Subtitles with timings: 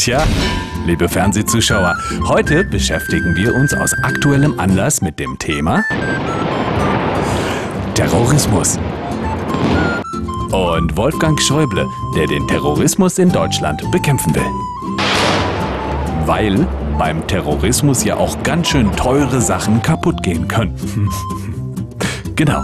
[0.00, 0.26] Tja,
[0.86, 1.94] liebe Fernsehzuschauer,
[2.26, 5.84] heute beschäftigen wir uns aus aktuellem Anlass mit dem Thema
[7.92, 8.78] Terrorismus.
[10.52, 11.86] Und Wolfgang Schäuble,
[12.16, 14.42] der den Terrorismus in Deutschland bekämpfen will.
[16.24, 16.66] Weil
[16.98, 21.10] beim Terrorismus ja auch ganz schön teure Sachen kaputt gehen können.
[22.36, 22.62] genau.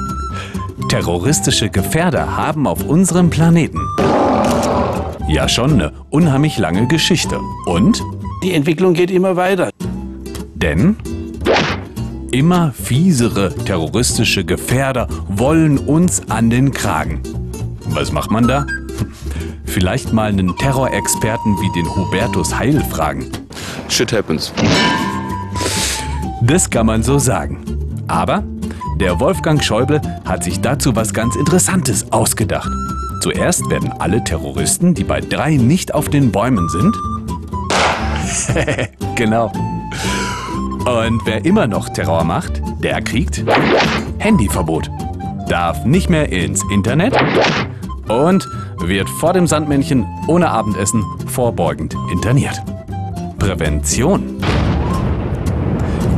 [0.88, 3.82] Terroristische Gefährder haben auf unserem Planeten
[5.28, 7.40] ja schon eine unheimlich lange Geschichte.
[7.66, 8.02] Und?
[8.42, 9.70] Die Entwicklung geht immer weiter.
[10.54, 10.96] Denn
[12.30, 17.20] immer fiesere terroristische Gefährder wollen uns an den Kragen.
[17.88, 18.66] Was macht man da?
[19.64, 23.26] Vielleicht mal einen Terrorexperten wie den Hubertus Heil fragen.
[23.88, 24.52] Shit happens.
[26.42, 27.64] Das kann man so sagen.
[28.06, 28.44] Aber
[28.98, 32.70] der Wolfgang Schäuble hat sich dazu was ganz Interessantes ausgedacht.
[33.26, 36.94] Zuerst werden alle Terroristen, die bei drei nicht auf den Bäumen sind,
[39.16, 39.46] genau.
[40.84, 43.44] Und wer immer noch Terror macht, der kriegt
[44.18, 44.88] Handyverbot,
[45.48, 47.16] darf nicht mehr ins Internet
[48.06, 52.62] und wird vor dem Sandmännchen ohne Abendessen vorbeugend interniert.
[53.40, 54.36] Prävention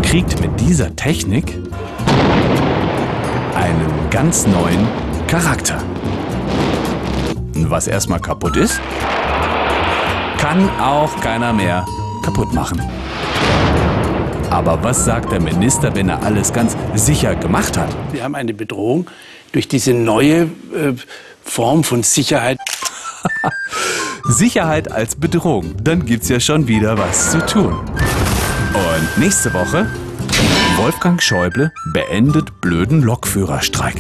[0.03, 1.57] kriegt mit dieser Technik
[3.55, 4.87] einen ganz neuen
[5.27, 5.83] Charakter.
[7.69, 8.81] Was erstmal kaputt ist,
[10.39, 11.85] kann auch keiner mehr
[12.23, 12.81] kaputt machen.
[14.51, 17.95] Aber was sagt der Minister, wenn er alles ganz sicher gemacht hat?
[18.13, 19.11] Wir haben eine Bedrohung
[19.53, 20.95] durch diese neue äh,
[21.43, 22.59] Form von Sicherheit.
[24.29, 27.73] Sicherheit als Bedrohung, dann gibt's ja schon wieder was zu tun.
[27.73, 29.91] Und nächste Woche
[30.77, 33.97] Wolfgang Schäuble beendet blöden Lokführerstreik.